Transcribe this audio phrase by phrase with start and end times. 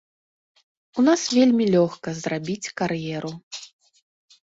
[1.01, 3.31] У нас вельмі лёгка зрабіць кар'еру.